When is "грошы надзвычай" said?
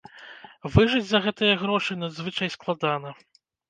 1.63-2.57